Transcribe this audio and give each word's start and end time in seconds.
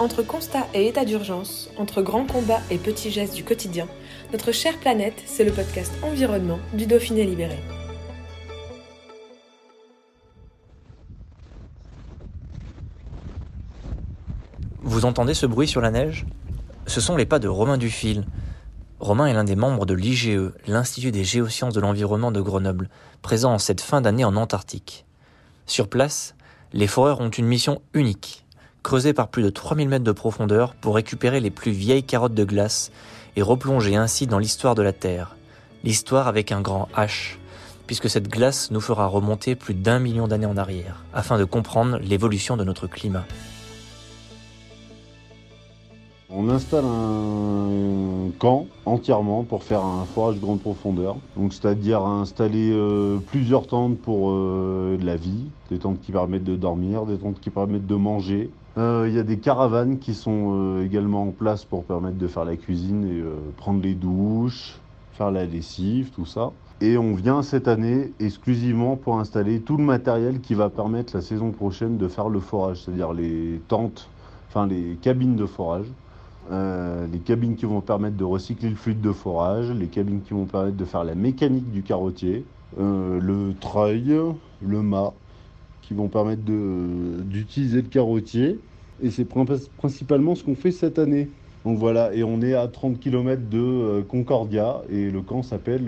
Entre 0.00 0.22
constat 0.22 0.64
et 0.74 0.86
état 0.86 1.04
d'urgence, 1.04 1.70
entre 1.76 2.02
grands 2.02 2.24
combats 2.24 2.60
et 2.70 2.78
petits 2.78 3.10
gestes 3.10 3.34
du 3.34 3.42
quotidien, 3.42 3.88
notre 4.30 4.52
chère 4.52 4.78
planète, 4.78 5.20
c'est 5.26 5.42
le 5.42 5.50
podcast 5.50 5.92
Environnement 6.04 6.60
du 6.72 6.86
Dauphiné 6.86 7.24
Libéré. 7.24 7.58
Vous 14.82 15.04
entendez 15.04 15.34
ce 15.34 15.46
bruit 15.46 15.66
sur 15.66 15.80
la 15.80 15.90
neige? 15.90 16.26
Ce 16.86 17.00
sont 17.00 17.16
les 17.16 17.26
pas 17.26 17.40
de 17.40 17.48
Romain 17.48 17.76
Dufil. 17.76 18.24
Romain 19.00 19.26
est 19.26 19.34
l'un 19.34 19.42
des 19.42 19.56
membres 19.56 19.84
de 19.84 19.94
l'IGE, 19.94 20.52
l'Institut 20.68 21.10
des 21.10 21.24
géosciences 21.24 21.74
de 21.74 21.80
l'environnement 21.80 22.30
de 22.30 22.40
Grenoble, 22.40 22.88
présent 23.20 23.52
en 23.52 23.58
cette 23.58 23.80
fin 23.80 24.00
d'année 24.00 24.24
en 24.24 24.36
Antarctique. 24.36 25.06
Sur 25.66 25.88
place, 25.88 26.36
les 26.72 26.86
foreurs 26.86 27.20
ont 27.20 27.30
une 27.30 27.46
mission 27.46 27.82
unique, 27.94 28.44
creuser 28.82 29.12
par 29.12 29.28
plus 29.28 29.42
de 29.42 29.50
3000 29.50 29.88
mètres 29.88 30.04
de 30.04 30.12
profondeur 30.12 30.74
pour 30.74 30.94
récupérer 30.94 31.40
les 31.40 31.50
plus 31.50 31.72
vieilles 31.72 32.04
carottes 32.04 32.34
de 32.34 32.44
glace 32.44 32.90
et 33.36 33.42
replonger 33.42 33.96
ainsi 33.96 34.26
dans 34.26 34.38
l'histoire 34.38 34.74
de 34.74 34.82
la 34.82 34.92
Terre. 34.92 35.36
L'histoire 35.84 36.28
avec 36.28 36.52
un 36.52 36.60
grand 36.60 36.88
H, 36.96 37.36
puisque 37.86 38.10
cette 38.10 38.28
glace 38.28 38.70
nous 38.70 38.80
fera 38.80 39.06
remonter 39.06 39.54
plus 39.54 39.74
d'un 39.74 39.98
million 39.98 40.28
d'années 40.28 40.46
en 40.46 40.56
arrière, 40.56 41.04
afin 41.14 41.38
de 41.38 41.44
comprendre 41.44 41.98
l'évolution 41.98 42.56
de 42.56 42.64
notre 42.64 42.86
climat. 42.86 43.24
On 46.30 46.50
installe 46.50 46.84
un 46.84 48.30
camp 48.38 48.66
entièrement 48.84 49.44
pour 49.44 49.62
faire 49.62 49.82
un 49.82 50.04
forage 50.04 50.38
grande 50.38 50.60
profondeur. 50.60 51.16
Donc 51.38 51.54
c'est-à-dire 51.54 52.02
installer 52.02 52.70
euh, 52.70 53.16
plusieurs 53.16 53.66
tentes 53.66 53.96
pour 53.98 54.30
euh, 54.32 54.98
la 55.02 55.16
vie, 55.16 55.46
des 55.70 55.78
tentes 55.78 56.02
qui 56.02 56.12
permettent 56.12 56.44
de 56.44 56.54
dormir, 56.54 57.06
des 57.06 57.16
tentes 57.16 57.40
qui 57.40 57.48
permettent 57.48 57.86
de 57.86 57.94
manger. 57.94 58.50
Euh, 58.78 59.06
Il 59.08 59.14
y 59.14 59.18
a 59.18 59.24
des 59.24 59.38
caravanes 59.38 59.98
qui 59.98 60.14
sont 60.14 60.80
également 60.80 61.22
en 61.24 61.32
place 61.32 61.64
pour 61.64 61.84
permettre 61.84 62.16
de 62.16 62.26
faire 62.28 62.44
la 62.44 62.56
cuisine 62.56 63.04
et 63.04 63.22
prendre 63.56 63.82
les 63.82 63.94
douches, 63.94 64.78
faire 65.12 65.30
la 65.30 65.44
lessive, 65.44 66.10
tout 66.10 66.26
ça. 66.26 66.52
Et 66.80 66.96
on 66.96 67.14
vient 67.14 67.42
cette 67.42 67.66
année 67.66 68.12
exclusivement 68.20 68.94
pour 68.96 69.18
installer 69.18 69.60
tout 69.60 69.76
le 69.76 69.82
matériel 69.82 70.40
qui 70.40 70.54
va 70.54 70.70
permettre 70.70 71.16
la 71.16 71.22
saison 71.22 71.50
prochaine 71.50 71.98
de 71.98 72.06
faire 72.06 72.28
le 72.28 72.38
forage, 72.38 72.82
c'est-à-dire 72.84 73.12
les 73.12 73.60
tentes, 73.66 74.08
enfin 74.48 74.66
les 74.68 74.96
cabines 75.02 75.34
de 75.34 75.46
forage. 75.46 75.86
Euh, 76.52 77.06
les 77.12 77.18
cabines 77.18 77.56
qui 77.56 77.66
vont 77.66 77.80
permettre 77.80 78.16
de 78.16 78.24
recycler 78.24 78.70
le 78.70 78.76
fluide 78.76 79.00
de 79.00 79.12
forage, 79.12 79.70
les 79.72 79.88
cabines 79.88 80.22
qui 80.22 80.34
vont 80.34 80.46
permettre 80.46 80.76
de 80.76 80.84
faire 80.84 81.04
la 81.04 81.14
mécanique 81.14 81.70
du 81.72 81.82
carottier, 81.82 82.46
euh, 82.78 83.18
le 83.20 83.54
treuil, 83.60 84.16
le 84.62 84.82
mât, 84.82 85.12
qui 85.82 85.94
vont 85.94 86.08
permettre 86.08 86.42
d'utiliser 86.44 87.82
le 87.82 87.88
carottier. 87.88 88.58
Et 89.02 89.10
c'est 89.10 89.26
principalement 89.26 90.34
ce 90.34 90.42
qu'on 90.42 90.54
fait 90.54 90.72
cette 90.72 90.98
année. 90.98 91.28
Donc 91.64 91.78
voilà, 91.78 92.14
et 92.14 92.22
on 92.22 92.40
est 92.40 92.54
à 92.54 92.66
30 92.68 93.00
km 93.00 93.42
de 93.50 93.58
euh, 93.58 94.02
Concordia, 94.02 94.82
et 94.90 95.10
le 95.10 95.22
camp 95.22 95.42
s'appelle 95.42 95.86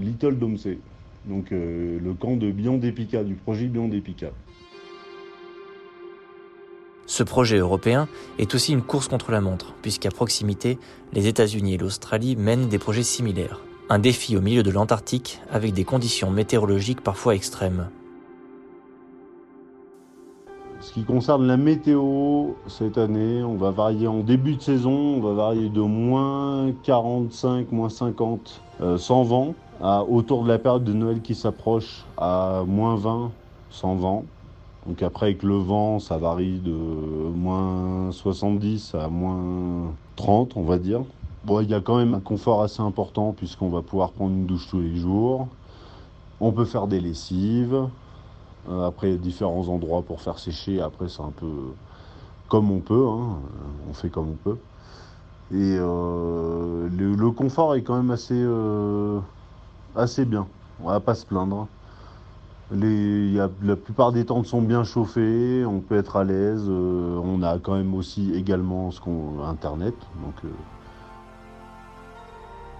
Little 0.00 0.36
Domsey. 0.36 0.78
Donc 1.26 1.46
le 1.50 2.12
camp 2.18 2.36
de 2.36 2.50
Bion 2.50 2.76
d'Epica, 2.76 3.24
du 3.24 3.34
projet 3.34 3.66
Bion 3.66 3.88
d'Epica. 3.88 4.30
Ce 7.06 7.22
projet 7.22 7.58
européen 7.58 8.08
est 8.38 8.54
aussi 8.54 8.72
une 8.72 8.82
course 8.82 9.08
contre 9.08 9.30
la 9.30 9.42
montre, 9.42 9.74
puisqu'à 9.82 10.10
proximité, 10.10 10.78
les 11.12 11.26
États-Unis 11.26 11.74
et 11.74 11.78
l'Australie 11.78 12.34
mènent 12.34 12.68
des 12.68 12.78
projets 12.78 13.02
similaires. 13.02 13.60
Un 13.90 13.98
défi 13.98 14.36
au 14.36 14.40
milieu 14.40 14.62
de 14.62 14.70
l'Antarctique 14.70 15.40
avec 15.50 15.74
des 15.74 15.84
conditions 15.84 16.30
météorologiques 16.30 17.02
parfois 17.02 17.34
extrêmes. 17.34 17.90
Qui 20.94 21.02
concerne 21.02 21.44
la 21.48 21.56
météo, 21.56 22.52
cette 22.68 22.98
année, 22.98 23.42
on 23.42 23.56
va 23.56 23.72
varier 23.72 24.06
en 24.06 24.20
début 24.20 24.54
de 24.54 24.62
saison, 24.62 24.92
on 24.92 25.20
va 25.20 25.32
varier 25.32 25.68
de 25.68 25.80
moins 25.80 26.70
45, 26.84 27.72
moins 27.72 27.88
50 27.88 28.60
euh, 28.80 28.96
sans 28.96 29.24
vent, 29.24 29.54
à, 29.82 30.04
autour 30.04 30.44
de 30.44 30.48
la 30.48 30.56
période 30.56 30.84
de 30.84 30.92
Noël 30.92 31.20
qui 31.20 31.34
s'approche, 31.34 32.04
à 32.16 32.62
moins 32.68 32.94
20 32.94 33.32
sans 33.70 33.96
vent. 33.96 34.24
Donc 34.86 35.02
après 35.02 35.26
avec 35.26 35.42
le 35.42 35.56
vent, 35.56 35.98
ça 35.98 36.16
varie 36.16 36.60
de 36.60 36.70
moins 36.70 38.12
70 38.12 38.94
à 38.94 39.08
moins 39.08 39.92
30, 40.14 40.56
on 40.56 40.62
va 40.62 40.78
dire. 40.78 41.00
Bon, 41.44 41.60
il 41.60 41.68
y 41.68 41.74
a 41.74 41.80
quand 41.80 41.96
même 41.96 42.14
un 42.14 42.20
confort 42.20 42.62
assez 42.62 42.82
important 42.82 43.34
puisqu'on 43.36 43.68
va 43.68 43.82
pouvoir 43.82 44.12
prendre 44.12 44.30
une 44.30 44.46
douche 44.46 44.68
tous 44.70 44.78
les 44.78 44.94
jours. 44.94 45.48
On 46.40 46.52
peut 46.52 46.66
faire 46.66 46.86
des 46.86 47.00
lessives. 47.00 47.88
Euh, 48.68 48.86
après, 48.86 49.16
différents 49.16 49.68
endroits 49.68 50.02
pour 50.02 50.20
faire 50.20 50.38
sécher. 50.38 50.80
Après, 50.80 51.08
c'est 51.08 51.22
un 51.22 51.32
peu 51.36 51.50
comme 52.48 52.70
on 52.70 52.80
peut. 52.80 53.06
Hein. 53.08 53.38
On 53.90 53.92
fait 53.92 54.08
comme 54.08 54.30
on 54.30 54.50
peut. 54.50 54.58
Et 55.52 55.76
euh, 55.78 56.88
le, 56.88 57.30
confort 57.30 57.74
est 57.74 57.82
quand 57.82 57.96
même 57.96 58.10
assez, 58.10 58.34
euh, 58.36 59.20
assez 59.94 60.24
bien. 60.24 60.46
On 60.82 60.88
va 60.88 61.00
pas 61.00 61.14
se 61.14 61.26
plaindre. 61.26 61.68
Y 62.72 63.38
a, 63.38 63.50
la 63.62 63.76
plupart 63.76 64.10
des 64.10 64.24
tentes 64.24 64.46
sont 64.46 64.62
bien 64.62 64.84
chauffées, 64.84 65.64
on 65.66 65.80
peut 65.80 65.96
être 65.96 66.16
à 66.16 66.24
l'aise. 66.24 66.66
On 66.68 67.42
a 67.42 67.58
quand 67.58 67.74
même 67.74 67.94
aussi 67.94 68.32
également 68.34 68.90
ce 68.90 69.00
qu'on 69.00 69.44
Internet. 69.44 69.94
Donc. 70.24 70.50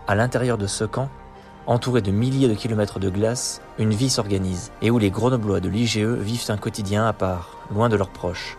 À 0.08 0.14
l'intérieur 0.14 0.58
de 0.58 0.66
ce 0.66 0.84
camp, 0.84 1.08
entouré 1.66 2.02
de 2.02 2.10
milliers 2.10 2.48
de 2.48 2.54
kilomètres 2.54 2.98
de 2.98 3.08
glace, 3.08 3.60
une 3.78 3.90
vie 3.90 4.10
s'organise 4.10 4.70
et 4.82 4.90
où 4.90 4.98
les 4.98 5.10
Grenoblois 5.10 5.60
de 5.60 5.68
l'IGE 5.68 5.98
vivent 5.98 6.50
un 6.50 6.56
quotidien 6.56 7.06
à 7.06 7.12
part, 7.12 7.56
loin 7.72 7.88
de 7.88 7.96
leurs 7.96 8.10
proches. 8.10 8.56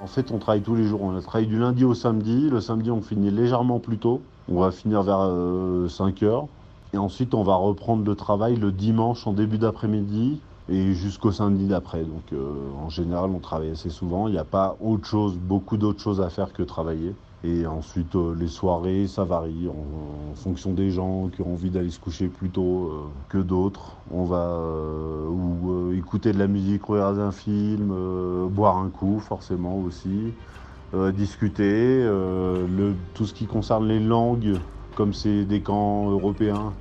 En 0.00 0.06
fait, 0.08 0.30
on 0.30 0.38
travaille 0.38 0.62
tous 0.62 0.74
les 0.74 0.84
jours. 0.84 1.02
On 1.02 1.16
a 1.16 1.20
travaillé 1.20 1.48
du 1.48 1.58
lundi 1.58 1.84
au 1.84 1.94
samedi. 1.94 2.48
Le 2.50 2.60
samedi, 2.60 2.90
on 2.90 3.00
finit 3.00 3.30
légèrement 3.30 3.80
plus 3.80 3.98
tôt. 3.98 4.20
On 4.48 4.60
va 4.60 4.70
finir 4.70 5.02
vers 5.02 5.18
5 5.90 6.22
euh, 6.22 6.26
heures. 6.26 6.46
Et 6.92 6.98
ensuite, 6.98 7.34
on 7.34 7.42
va 7.42 7.56
reprendre 7.56 8.04
le 8.04 8.14
travail 8.14 8.56
le 8.56 8.70
dimanche 8.70 9.26
en 9.26 9.32
début 9.32 9.58
d'après-midi 9.58 10.40
et 10.68 10.92
jusqu'au 10.92 11.32
samedi 11.32 11.66
d'après. 11.66 12.04
Donc, 12.04 12.32
euh, 12.32 12.52
en 12.80 12.88
général, 12.88 13.30
on 13.30 13.38
travaille 13.38 13.70
assez 13.70 13.90
souvent. 13.90 14.28
Il 14.28 14.32
n'y 14.32 14.38
a 14.38 14.44
pas 14.44 14.76
autre 14.80 15.06
chose, 15.06 15.34
beaucoup 15.36 15.76
d'autres 15.76 16.00
choses 16.00 16.20
à 16.20 16.28
faire 16.28 16.52
que 16.52 16.62
travailler. 16.62 17.14
Et 17.46 17.64
ensuite, 17.64 18.16
euh, 18.16 18.34
les 18.36 18.48
soirées, 18.48 19.06
ça 19.06 19.22
varie 19.22 19.68
en, 19.68 20.34
fonction 20.34 20.72
des 20.72 20.90
gens 20.90 21.28
qui 21.28 21.42
ont 21.42 21.52
envie 21.52 21.70
d'aller 21.70 21.90
se 21.90 22.00
coucher 22.00 22.26
plus 22.26 22.50
tôt 22.50 22.88
euh, 22.88 23.02
que 23.28 23.38
d'autres. 23.38 23.92
On 24.10 24.24
va 24.24 24.48
euh, 24.48 25.28
ou 25.28 25.92
écouter 25.92 26.32
de 26.32 26.38
la 26.38 26.48
musique, 26.48 26.84
regarder 26.84 27.20
un 27.20 27.30
film, 27.30 27.94
boire 28.50 28.78
un 28.78 28.88
coup, 28.88 29.20
forcément 29.20 29.78
aussi, 29.78 30.32
discuter. 31.14 32.06
Tout 33.14 33.26
ce 33.26 33.34
qui 33.34 33.46
concerne 33.46 33.86
les 33.86 34.00
langues, 34.00 34.58
comme 34.94 35.12
c'est 35.12 35.44
des 35.44 35.60
camps 35.60 36.10
européens, 36.10 36.72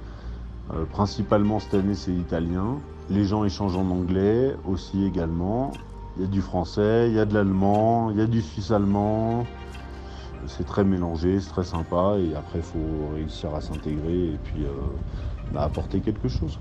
principalement 0.91 1.59
cette 1.59 1.75
année, 1.75 1.95
c'est 1.95 2.13
italien. 2.13 2.77
Les 3.09 3.23
gens 3.23 3.45
échangent 3.45 3.77
en 3.77 3.89
anglais 3.89 4.55
aussi 4.67 5.05
également. 5.05 5.71
Il 6.17 6.23
y 6.23 6.25
a 6.25 6.29
du 6.29 6.41
français, 6.41 7.07
il 7.09 7.15
y 7.15 7.19
a 7.19 7.25
de 7.25 7.33
l'allemand, 7.33 8.11
il 8.11 8.17
y 8.17 8.21
a 8.21 8.27
du 8.27 8.41
suisse 8.41 8.71
allemand 8.71 9.45
c'est 10.47 10.65
très 10.65 10.83
mélangé, 10.83 11.39
c'est 11.39 11.49
très 11.49 11.63
sympa 11.63 12.17
et 12.19 12.35
après 12.35 12.59
il 12.59 12.63
faut 12.63 13.13
réussir 13.13 13.53
à 13.53 13.61
s'intégrer 13.61 14.33
et 14.33 14.39
puis 14.43 14.65
euh, 14.65 14.71
bah, 15.51 15.63
apporter 15.63 15.99
quelque 15.99 16.27
chose. 16.27 16.59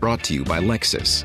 Brought 0.00 0.22
to 0.24 0.34
you 0.34 0.44
by 0.44 0.60
Lexus. 0.60 1.24